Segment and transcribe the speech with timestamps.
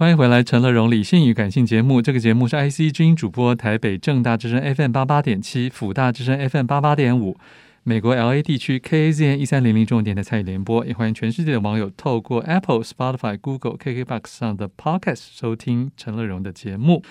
[0.00, 2.00] 欢迎回来，《陈乐融理性与感性》节目。
[2.00, 7.36] 这个节目是 IC 之音主播，台北正大之声 FM 八八点七，辅大之声 FM 八八点五，
[7.82, 10.86] 美国 LA 地区 KAZN 一三零零中文电台参与联播。
[10.86, 17.02] 也欢迎全世界的网友透过 Apple、Spotify、Google、KKBox 上的 Podcast 收听陈乐融的节目。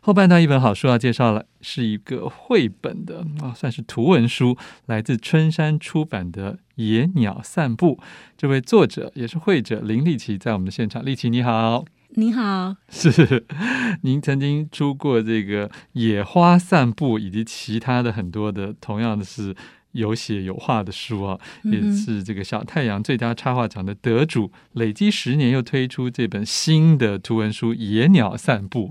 [0.00, 8.00] 后半段一本好书要介绍了，是一个绘本的啊，算是图文书，来自春山出版的《野鸟散步》。
[8.36, 11.84] 这位作者也是绘者林立淇在我们的现场，立淇你好。
[12.14, 13.44] 你好，是
[14.02, 19.54] 您曾经出过这个《野花散步》以及其他的很多的同样的是
[19.92, 28.88] 有写有画的书啊，也是这个小太阳最佳插画奖的得主，累积十年又推出这本新的图文书《野鸟散步》，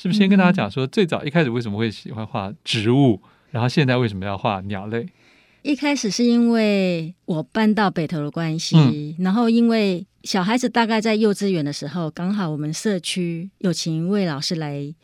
[0.00, 5.08] 是不是先跟大家讲说，最早一开始为什么会喜欢画植物，然后现在为什么要画鸟类？
[5.62, 14.94] 一开始是因为我搬到北投的关系，嗯、然后因为小孩子大概在幼稚园的时候，刚好我们社区有请一位老师来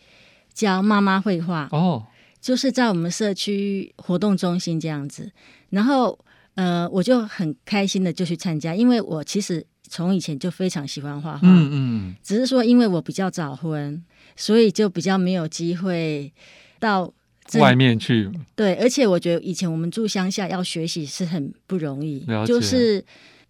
[0.53, 2.05] 教妈妈绘画哦，
[2.41, 5.31] 就是在我们社区活动中心这样子，
[5.71, 6.19] 然后
[6.55, 14.03] 呃，我就很开心的就去参加，因为我其实从以前就非常喜欢画画，嗯嗯，只是说因为我比较早婚，
[14.37, 16.33] 所以就比较没有机会
[16.79, 17.13] 到。
[17.61, 18.29] 外面去。
[18.57, 23.05] 对，而且我觉得以前我们住乡下要学习是很不容易，就是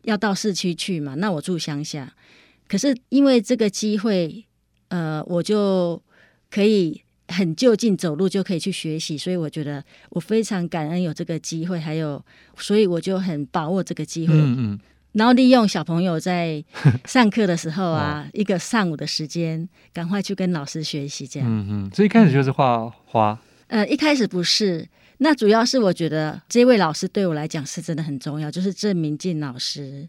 [0.06, 1.14] 要到市区去嘛。
[1.16, 2.12] 那我住乡下，
[2.66, 4.44] 可是因为这个机会，
[4.88, 6.02] 呃，我就
[6.50, 12.24] 可以很就近走路就可以去学习，所以我觉得我非常感恩有这个机会，还有，
[12.56, 14.80] 所以我就很把握这个机会，嗯嗯，
[15.12, 16.64] 然后利用小朋友在
[17.04, 23.38] 上课的时候啊，一个上午的时间，赶快去跟老师学习，这样，嗯嗯，所以一开始就是画花。
[23.68, 24.86] 呃，一开始不是，
[25.18, 30.08] 那主要是我觉得这位老师对我来讲是真的很重要，就是郑明进老师。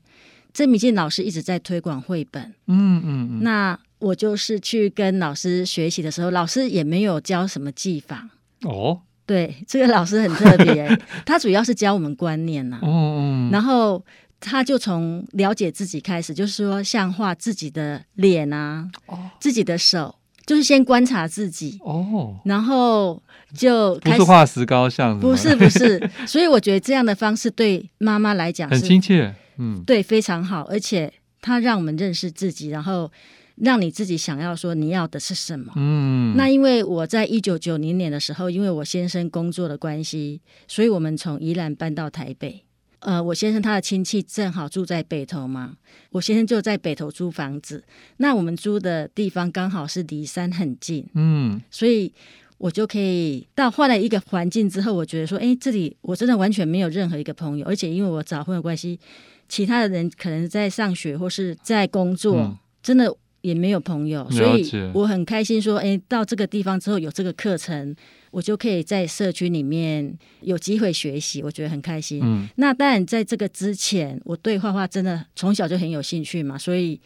[0.53, 3.43] 郑明进老师一直在推广绘本，嗯嗯嗯。
[3.43, 8.27] 那我就是去跟老师学习的时候，老师也没有教什么技法
[8.63, 9.01] 哦。
[9.25, 10.89] 对，这个老师很特别，
[11.25, 12.81] 他主要是教我们观念呐、啊。
[12.83, 13.51] 嗯嗯。
[13.51, 14.03] 然后
[14.39, 20.15] 他就从了解自己开始，就是说像画自己的脸啊，哦，自己的手。
[20.47, 23.21] 就是先观察自己哦，然后
[23.53, 33.11] 就开始不是画石膏像，不是不是，所以我觉得这样的方式对妈妈来讲很亲切，嗯，对，非常好，而且它让我们认识自己，然后
[33.57, 42.63] 让你自己想要说你要的是什么，嗯，那因为我在一九九零年的时候，因为我先生工作的关系，所以我们从宜兰搬到台北。
[42.99, 45.77] 呃，我先生他的亲戚正好住在北投嘛，
[46.11, 47.83] 我先生就在北投租房子。
[48.17, 52.11] 那我们租的地方刚好是离山很近，嗯，所以
[52.57, 58.99] 我就可以到换了一个环境之后，我觉得说，哎，这里我真的完全没有任何一个朋友，而且因为我早婚的关系，
[59.47, 63.15] 其他的人可能在上学或是在工作，嗯、真的
[63.47, 67.95] 也没有朋友，所以我很开心说，哎，到这个地方之后有这个课程。
[68.29, 72.19] 我就可以在社区里面有机会学习，我觉得很开心。
[72.21, 76.99] 嗯，那当然在这个之前，我对画画真的从小就很有兴趣嘛，所以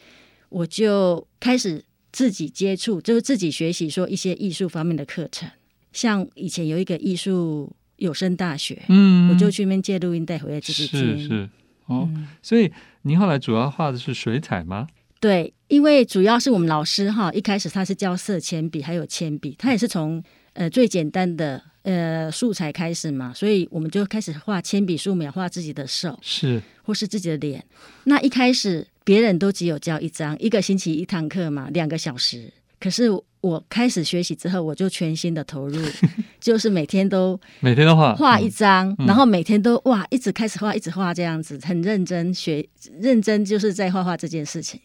[0.49, 1.81] 我就开始
[2.11, 5.47] 自己接触，就是自己学习说一些艺术方面的课程。
[5.93, 11.19] 像以前有一个艺术有声大学，嗯，我就去那边借录音带回来自己听。
[11.19, 11.49] 是是
[11.85, 12.69] 哦，嗯，所以
[13.03, 14.87] 您后来主要画的是水彩吗？
[15.21, 20.21] 对，因为主要是我们老师哈，一开始他是教色铅笔还有铅笔，他也是从。
[20.53, 27.63] 呃，最简单的呃素材开始嘛，所以我们就开始画铅笔素描，画自己的手是，或是自己的脸。
[28.03, 32.51] 那一开始别人都只有教一张，一个星期一堂课嘛，两个小时。
[32.81, 33.09] 可是
[33.39, 35.81] 我开始学习之后，我就全心的投入，
[36.41, 42.67] 就是每天都 每天都画画一张，嗯、然后每天都哇一直开始画，一直画这样子，很认真学，
[42.99, 44.81] 认真就是在画画这件事情。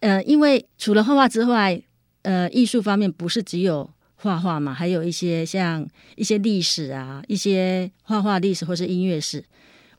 [0.00, 1.80] 嗯，呃，因为除了画画之外，
[2.22, 3.90] 呃，艺术方面不是只有。
[4.20, 9.44] 画画嘛，还有一些像一些历史啊，一些画画历史或是音乐史，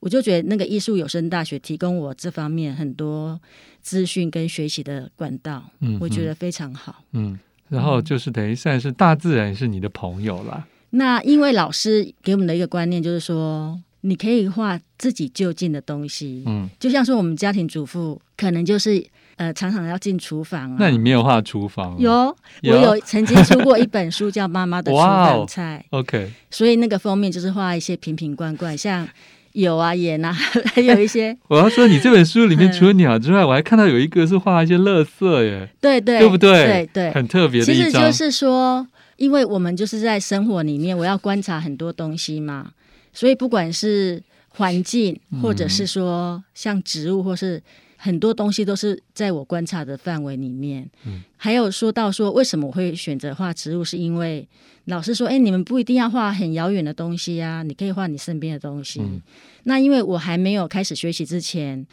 [0.02, 3.40] 我就觉得那个艺术有声大学提供我这方面很多
[3.82, 7.02] 资讯跟学习的管道，嗯，我觉得非常好。
[7.14, 10.68] 嗯，然后就是等于算是大自然是你的朋友啦。
[10.90, 19.02] 那因为老师给我们的一个观念就是说，你可以画自己就近的东西，嗯，就像说我们家庭主妇可能就是。
[19.40, 20.76] 呃，常常要进厨房啊。
[20.78, 21.96] 那你没有画厨房？
[21.98, 25.86] 有，有，我有曾经出过一本书叫《妈妈的厨房菜》。
[25.96, 26.30] Wow, OK。
[26.52, 29.08] 所以那个封面就是画一些瓶瓶罐罐，像
[29.54, 30.34] 有啊、盐啊，
[30.76, 31.38] 还有一些。
[31.48, 35.70] 我要说，你这本书里面 除了鸟之外，嗯、我还看到有一个是画一些垃圾耶。
[35.80, 36.66] 对对，对不对？
[36.66, 37.66] 对对，很特别的。
[37.66, 42.72] 其实就是说，因为我们就是在生活里面，我要观察很多东西嘛，
[43.14, 47.64] 所以不管是环境，或者是说像植物，或是。
[48.02, 50.90] 很多东西都是在我观察的范围里面。
[51.06, 54.48] 嗯，还有说到说为什么我会选择画植物，是因为
[54.86, 59.02] 老师说，哎，你们不一定要画很遥远的东西啊，你可以画你身边的东西。
[59.02, 59.22] 嗯，
[59.64, 61.86] 那因为我还没有开始学习之前，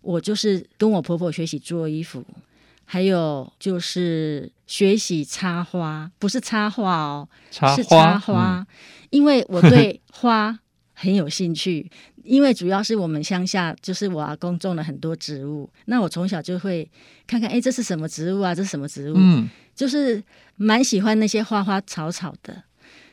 [0.00, 2.24] 我就是跟我婆婆学习做衣服。
[2.92, 8.58] 还有就是学习插花，不是插画哦，插花是插花。
[8.58, 8.66] 嗯、
[9.10, 10.58] 因为我对花
[11.00, 11.90] 很有兴趣，
[12.24, 16.86] 因为主要是我们乡下就是我阿公种了很多植物，那我从小就会
[17.26, 18.54] 看看，哎，这是什么植物啊？
[18.54, 19.14] 这是什么植物？
[19.16, 20.22] 嗯，就是
[20.56, 22.64] 蛮喜欢那些花花草草的。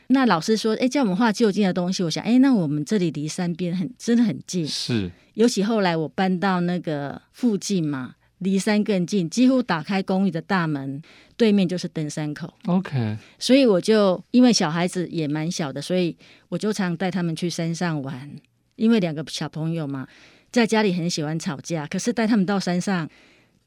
[0.08, 5.10] 那老师说，哎，叫我们画就近的东西，我想，哎，那我们这里离山边很真的很近，是。
[5.32, 8.16] 尤其后来我搬到那个附近嘛。
[8.38, 11.02] 离山更近，几乎打开公寓的大门，
[11.36, 12.52] 对面就是登山口。
[12.66, 16.16] OK，所以我就因为小孩子也蛮小的，所以
[16.48, 18.30] 我就常带他们去山上玩。
[18.76, 20.06] 因为两个小朋友嘛，
[20.52, 23.08] 在家里很喜欢吵架，可是带他们到山上。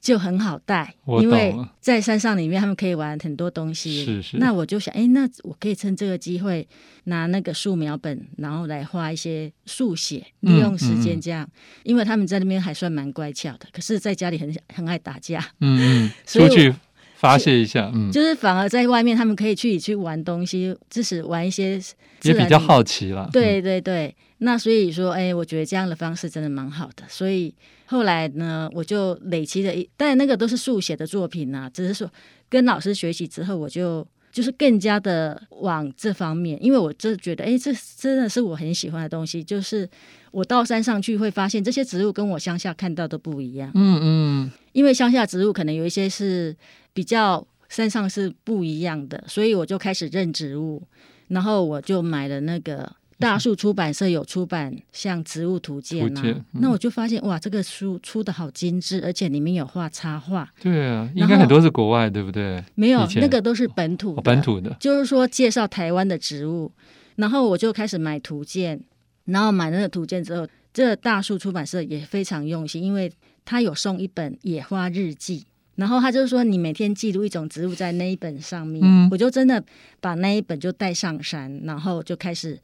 [0.02, 4.04] 就很好带，因为在山上里面他们可以玩很多东西。
[4.04, 4.38] 是是。
[4.38, 6.68] 那我就想，哎，那我可以趁这个机会
[7.04, 11.44] 拿那个素描本，然后来画一些速写，利用时间这样。
[11.44, 15.40] 嗯嗯、因为他们在那边还算蛮乖巧的，可是在家里很很爱打架。
[15.60, 16.12] 嗯嗯。
[16.26, 16.74] 出去
[17.22, 18.12] 发泄一下，嗯。
[18.12, 21.80] 就是反而在外面，他们可以去去玩东西，即使玩一些。
[22.24, 23.30] 也比较好奇了。
[23.32, 24.08] 对对对。
[24.08, 27.54] 嗯、那所以说，哎，我觉得这样的方式真的蛮好的，所以。
[27.86, 32.10] 后来呢，我就累积了一，但那个都是速写的作品啊，只是说
[32.48, 39.44] 跟老师学习之后，我就就是更加的往这方面，因为我就觉得，哎，这真的是我很喜欢的东西。
[39.44, 39.90] 就是
[40.32, 43.70] 我到山上去会发现，这些植物跟我乡下看到的不一样。
[43.74, 46.56] 嗯嗯，因为乡下植物可能有一些是
[46.94, 50.82] 比较身上是不一样的，所以我就开始认植物，
[51.28, 52.92] 然后我就买了那个。
[53.22, 60.52] 大树出版社有出版像植物图鉴呐、啊，嗯、那我就发现哇，这个书出的好精致，而且里面有画插画。
[60.60, 62.64] 对啊，应该很多是国外，对不对？
[62.74, 64.76] 没有，那个都是本土的、哦，本土的。
[64.80, 66.72] 就是说介绍台湾的植物，
[67.16, 68.82] 然后我就开始买图鉴，
[69.26, 73.14] 然后买那个图鉴之后，这个、大树出版社也非常用心，因为
[73.46, 75.46] 他有送一本野花日记。
[75.82, 79.64] 然后他就是说，你每天记录一种植物在那一本上面，嗯、我就真的
[80.00, 82.60] 把那一本就带上山，然后就开始。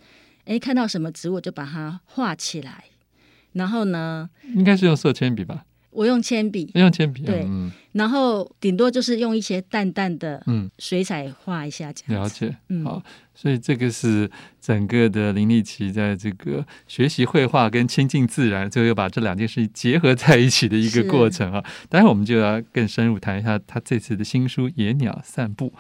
[0.46, 2.84] 哎，看到什么植物就把它画起来，
[3.54, 4.30] 然后呢？
[4.54, 5.66] 应该是用色铅笔吧？
[5.98, 7.24] 我用铅笔，用铅笔。
[7.24, 12.24] 对，嗯、然后顶多就是用一些淡淡的嗯水彩画一下这样、嗯。
[12.24, 13.02] 了解，嗯、好，
[13.34, 14.30] 所以这个是
[14.62, 21.64] 整个的林立奇在这个学习绘画跟亲近自然，最后又把这两件事结合在一起的一个过程啊。
[21.66, 25.74] 是待会我们就要更深入谈一下他这次的新书《野鸟散步》。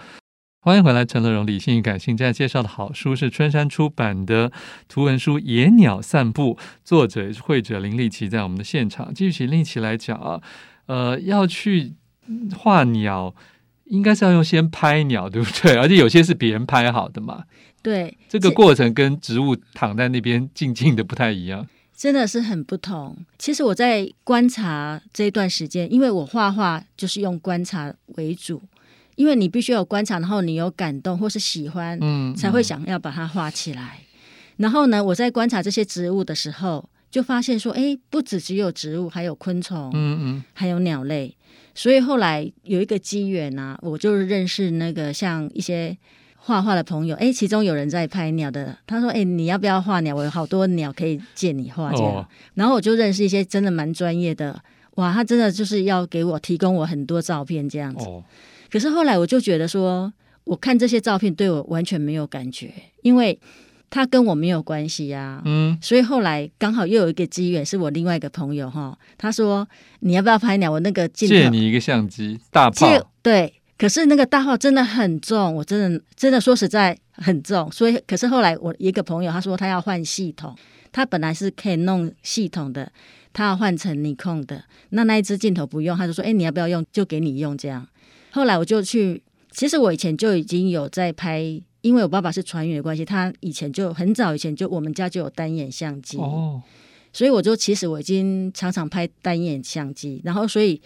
[0.60, 2.18] 欢迎回来，陈乐融理性与感性。
[2.18, 4.52] 现在介绍的好书是春山出版的
[4.90, 9.14] 图文书《野鸟散步》，作者也是绘者林立奇在我们的现场。
[9.14, 10.42] 继续林立奇来讲啊，
[10.88, 11.94] 呃，要去
[12.58, 13.34] 画鸟，
[13.86, 15.78] 应该是要用先拍鸟，对不对？
[15.78, 17.44] 而且有些是别人拍好的嘛。
[17.84, 21.66] 对，这个过程跟植物躺在那边静静的不太一样，
[21.96, 23.16] 真的是很不同。
[23.38, 28.62] 其实我在观察这一段时间，因为我画画就是用观察为主。
[29.18, 33.98] 因为你必须有观察，然后你有感动或是喜欢，嗯，才会想要把它画起来。
[33.98, 34.14] 嗯、
[34.58, 41.36] 然后呢，我在观察这些植物的时候，就发现说，哎，不只只有植物，还有昆虫，嗯嗯，还有鸟类。
[41.74, 45.98] 所以后来有一个机缘啊，我就认识那个像一些
[46.36, 50.16] 画画的朋友，哎，其中有人在拍鸟的，他说，哎，你要不要画鸟？
[50.16, 52.18] 我有好多鸟可以借你画这样。
[52.18, 54.62] 哦、然后我就认识一些真的蛮专业的，
[54.96, 58.06] 哇，他真的就是要给我提供我很多照片这样子。
[58.06, 58.24] 哦
[58.72, 60.12] 可是后来我就觉得说，
[60.44, 62.72] 我看这些照片对我完全没有感觉，
[63.02, 63.40] 因为
[63.90, 65.42] 他跟我没有关系呀、啊。
[65.46, 69.68] 嗯，所以后来刚好又有一个机缘，是我另外一个朋友哈，他说
[70.02, 70.72] 你要不要拍鸟？
[70.72, 73.12] 我那个镜头借你一个相机，大炮。
[73.22, 77.72] 对，可是那个大炮真的很重，我真的真的说实在很重。
[77.72, 80.56] 所以，可是后来我一个朋友他说他要换系统，
[80.92, 82.92] 他本来是可以弄系统的，
[83.32, 86.86] 他要换成尼控的，那那一只镜头不用，他就说哎，你要不要用？
[86.92, 87.88] 就给你用这样。
[88.38, 91.42] 后来我就去，其实我以前就已经有在拍，
[91.82, 96.62] 因为我爸爸是船员的关系，他以前就很早以前就我们家就有单眼相机，哦，
[97.12, 100.80] 所以我就其实我已经常常拍单眼相机，然后所以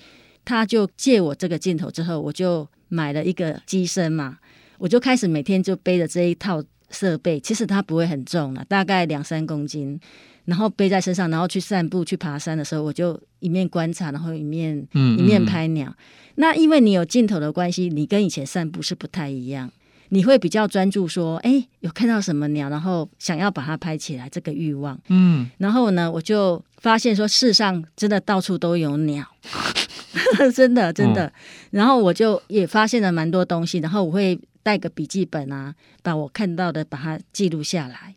[0.45, 4.37] 他就借我这个镜头之后，我就买了一个机身嘛，
[4.77, 9.99] 我就开始每天就背着这一套设备，其实它不会很重了，大概两三公斤。
[10.45, 15.87] 然后背在身上，然后去散步、去爬山的时候，我就一面观察，然后一面、嗯、一面拍鸟。
[15.87, 15.95] 嗯、
[16.35, 19.71] 那因为你有镜头的关系，你跟以前散步是不太一样。
[20.09, 24.99] 你会比较专注说，哎，有看到什么鸟，然后想要把它拍起来，这个欲望。
[25.09, 29.23] 嗯，然后呢，我就发现说，世上真的到处都有鸟，
[30.53, 31.27] 真的真的。
[31.27, 31.33] 嗯、
[31.69, 38.15] 然后我就也发现了蛮多东西，然后我会带个笔记本啊，把我看到的把它记录下来。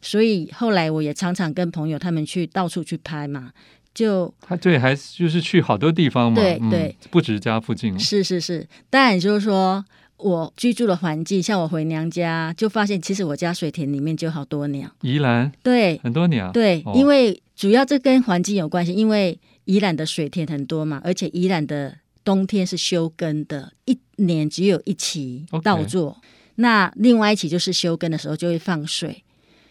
[0.00, 3.52] 所以后来我也常常跟朋友他们去到处去拍嘛，
[3.92, 8.64] 就他对，还是就是去好多地方嘛，对对、嗯，不止家附近，是是是。
[8.88, 9.84] 当然就是说
[10.16, 14.88] 我居住的环境，像我回娘家就发现，其实我家水田里面就好多鸟。
[15.02, 26.26] 宜兰对很多鸟，对，哦、因为主要这跟环境有关系，因为宜兰的水田很多嘛，而且宜兰的冬天是休耕的，一年只有一期稻作，Okay.
[26.56, 29.24] 那另外一期就是休耕的时候就会放水。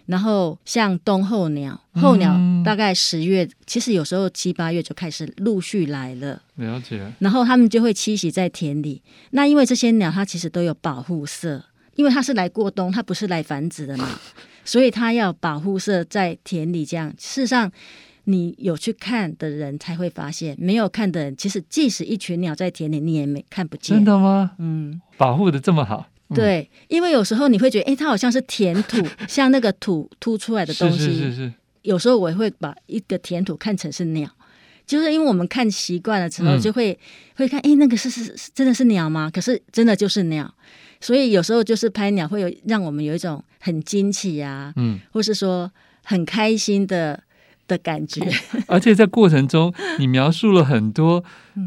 [0.08, 6.42] 然后像冬候鸟，候鸟大概十月，嗯、其实有时候七八月就开始陆续来了。
[6.56, 7.12] 了解。
[7.20, 9.02] 然后他们就会栖息在田里。
[9.32, 11.62] 那因为这些鸟它其实都有保护色，
[11.96, 14.18] 因为它是来过冬，它不是来繁殖的嘛，
[14.64, 16.86] 所以它要保护色在田里。
[16.86, 17.70] 这样，事实上
[18.30, 23.96] 你有去看的人才会发现，没有看的人，其实即使一群鸟在田里，你也没看不见。
[23.96, 24.52] 真的吗？
[24.60, 26.06] 嗯，保护的这么好。
[26.36, 30.98] 对，因为有时候你会觉得，哎，它好像是填土， 像那个土凸出来的东西。
[30.98, 31.54] 是是是是。
[31.84, 34.30] 有时候我也会把一个填土看成是鸟，
[34.86, 37.00] 就是因为我们看习惯了之后，就会、嗯、
[37.38, 39.32] 会看，哎，那个是是真的是鸟吗？
[39.34, 40.54] 可是真的就是鸟，
[41.00, 45.72] 所以有时候就是拍鸟会有让我们有一种很惊奇啊，嗯，或是说
[46.04, 47.24] 很开心的
[47.68, 48.22] 的感觉。
[48.68, 51.24] 而且在过程中，你描述了很多，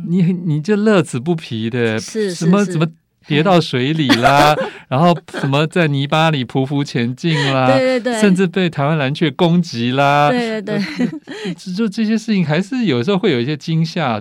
[0.09, 2.87] 你你就乐此不疲的，是什么什么。
[3.27, 4.57] 跌到水里啦，
[4.89, 14.21] 然后什么在泥巴里匍匐前进啦，对对对，甚至被台湾蓝雀攻击啦，对 对对，就这些事情还是有时候会有一些惊吓。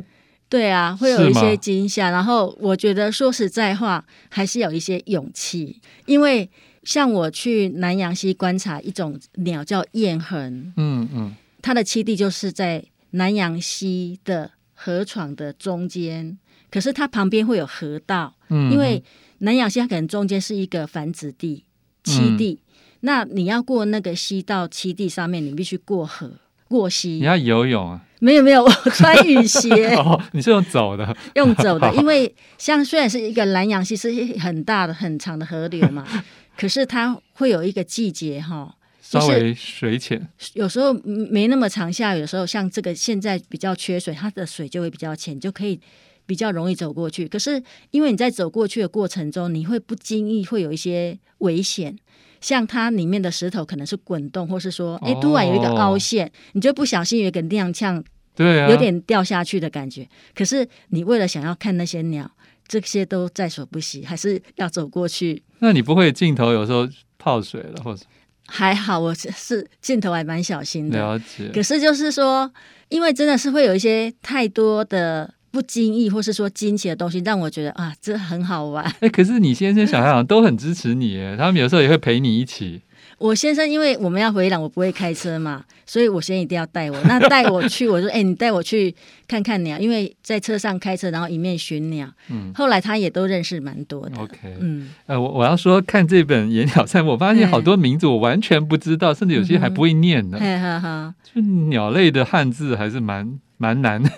[0.50, 2.12] 对啊，会有一些惊吓。
[2.12, 6.48] 然后我觉得说实在话，还是有一些勇气，因为
[6.83, 16.38] 像我去南洋溪观察一种鸟叫燕鴴，嗯嗯，它的栖地就是在南洋溪的河床的中间。
[16.72, 19.04] 可是它旁边会有河道，嗯，因为
[19.39, 21.66] 南洋溪它可能中间是一个繁殖地、
[22.04, 26.32] 栖地，嗯，那你要过那个溪到栖地上面，你必须过河、
[26.68, 27.13] 过溪。
[27.13, 28.06] 你要游泳啊？
[28.20, 29.70] 没有没有，我穿雨鞋。
[29.98, 31.18] 哦，你是用走的？
[31.34, 36.06] 用走的， 因为像虽然是一个南洋溪是很大的、很长的河流嘛，
[36.56, 38.75] 可是它会有一个季节哈，
[39.10, 45.80] 稍微水浅，有时候没那么常下雨的时候，像这个现在比较缺水，它的水就会比较浅，就可以。
[46.25, 51.98] 比较容易走过去，可是因为你在走过去的过程中，你会不经意会有一些危险，
[52.39, 58.04] 像它里面的石头可能是滚动，或是说，哎、哦，突然有一个凹陷，你就不小心有一个踉跄，
[58.36, 60.08] 对、啊，有点掉下去的感觉。
[60.36, 62.30] 可是你为了想要看那些鸟，
[62.68, 65.42] 这些都在所不惜，还是要走过去。
[65.58, 66.88] 那你不会镜头有时候
[67.18, 68.06] 泡水了，或者
[68.50, 70.98] 还好，我是镜头还蛮小心的。
[70.98, 71.50] 了解。
[71.53, 72.51] 可是就是说，
[72.89, 75.34] 因为真的是会有一些太多的。
[75.51, 78.86] 不经意，或是说惊奇的东西，让我觉得啊，这很好玩。
[78.86, 82.84] 哎、欸，可是你先生、小孩好像都很支持你，耶，他们有时候也会陪你一起。
[83.20, 86.98] 我先生因为我们要回来，我不会开车嘛，所以我先一定要带我。
[87.04, 88.94] 那带我去，我说， 哎、欸，你带我去
[89.28, 92.10] 看看鸟，因为在车上开车，然后一面寻鸟。
[92.30, 94.18] 嗯，后来他也都认识蛮多的。
[94.18, 100.38] OK，嗯，呃，我我要说看这本《野鸟散步》，我发现好多名字我完全不知道，甚至有些还不会念呢。
[100.40, 104.10] 哈、嗯、哈，就鸟类的汉字还是蛮蛮难的。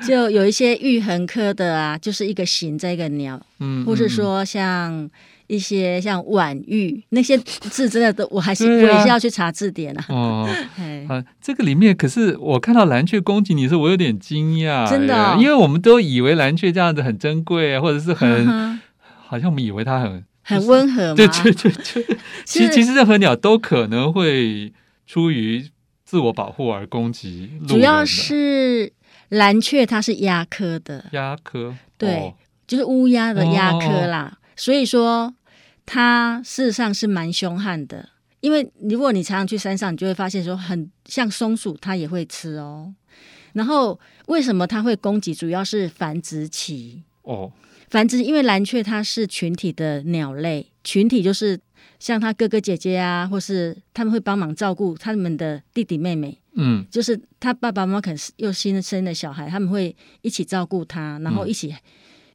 [0.06, 5.08] 就有一些玉衡科的啊，就是一个形在一个鸟，嗯，或是说像
[5.46, 10.04] 一些像婉玉那些字，真的都我还是、啊、我也是要去查字典啊。
[10.08, 10.48] 哦，
[11.08, 18.80] 啊，这个里面可是我看到蓝雀攻击你的时候，我有点惊讶，真的、哦，因为我们都以为蓝雀这样子很珍贵啊，或者是很，
[19.26, 21.14] 好像我们以为它很很温和嘛。
[21.14, 24.72] 对对对对， 其实其实任何鸟都可能会
[25.06, 25.68] 出于
[26.04, 28.92] 自我保护而攻击，主要是。
[29.30, 32.34] 蓝雀它是鸦科的，鸦科对，哦、
[32.64, 34.32] 就是乌鸦的鸦科啦。
[34.56, 35.34] 哦、所以说，
[35.84, 38.08] 它事实上是蛮凶悍的。
[38.40, 42.94] 因为如果你常常去山上，你就会发现说，很像松鼠，它也会吃哦。
[43.52, 45.34] 然后为什么它会攻击？
[45.34, 47.52] 主要是繁殖期哦，
[47.88, 51.60] 繁殖，因为蓝雀它是群体的鸟类，群体就是。
[51.98, 61.74] 像他哥哥姐姐啊，或是他们会帮忙照顾他们的弟弟妹妹，嗯，就是他爸爸妈妈可能是又新生的小孩，他们会一起照顾他，然后一起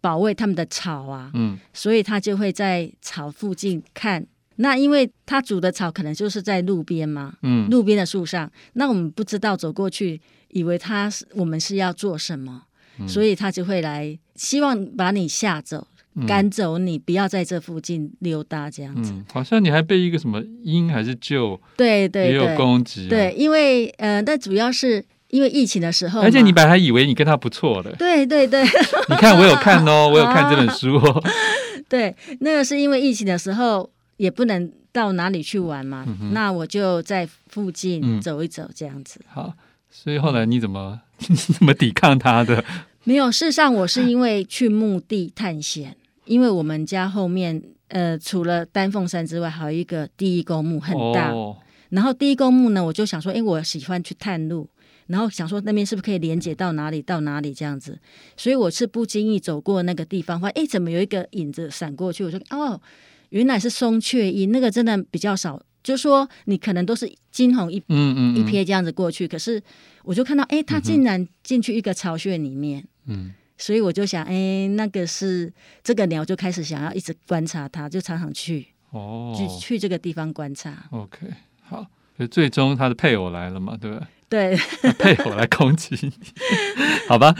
[0.01, 4.25] 保卫他们的草啊，嗯，所以他就会在草附近看。
[4.57, 12.63] 那因为他煮的草可能就是在路边嘛，嗯，路边的树上，那我们不知道走过去，以为他是我们是要做什么，
[12.99, 15.87] 嗯，所以他就会来希望把你吓走。
[16.27, 19.13] 赶走你，不要在这附近溜达这样子。
[19.13, 23.07] 嗯，好像你还被一个什么鹰还是鹫，对对，也有攻击。
[23.07, 27.91] 对，因为呃，但主要是因为疫情的时候，而且你本来以为你跟他不错的。
[27.93, 28.63] 对对对，
[29.09, 31.23] 你看我有看哦， 我有看这本书哦。
[31.89, 39.19] 对，那个是因为疫情的时候也不能到哪里去玩嘛，那我就在附近走一走这样子。
[39.27, 39.53] 好，
[39.89, 42.63] 所以后来你怎么你怎么抵抗他的？
[43.03, 45.95] 没有，事实上我是因为去墓地探险，
[46.25, 51.31] 因为我们家后面呃除了丹凤山之外，还有一个第一公墓很大。
[51.31, 51.57] 哦、
[51.91, 54.67] 然后第一公墓呢，我就想说，哎，我喜欢去探路，
[55.07, 57.99] 然后想说那边是不是可以连接到哪里到哪里这样子，
[58.35, 62.23] 所以我是不经意走过那个地方，发现哎，怎么有一个影子闪过去？
[62.23, 62.81] 我说哦，
[63.29, 69.61] 原来是松雀鹰，那个真的比较少，就说你可能都是惊鸿一嗯嗯一瞥这样子过去，可是
[70.03, 72.85] 我就看到哎，它竟然进去一个巢穴里面。
[73.07, 75.51] 嗯，所以我就想，哎，那个是
[75.83, 80.87] 这个鸟，就开始想要一直观察它，就常常去哦，去去这个地方观察。
[80.91, 81.27] OK，
[81.71, 81.87] 好，
[82.17, 84.05] 所以最终他的配偶来了嘛，对不对？
[84.31, 84.55] 对，
[84.99, 86.11] 配偶来攻击你，
[87.07, 87.33] 好吧？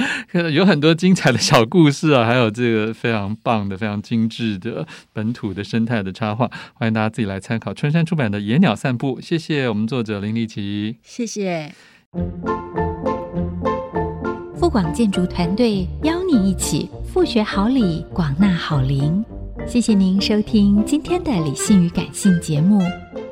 [0.53, 7.73] 有很多精彩的小故事啊，还有这个非常棒的、非常精致的本土的生态的插画，欢迎大家自己来参考。
[7.73, 11.73] 春山出版的《野鸟散步》，谢谢我们作者林丽琪，谢谢。
[14.57, 19.23] 富广建筑团队邀你一起富学好礼，广纳好邻。
[19.67, 22.81] 谢谢您收听今天的理性与感性节目。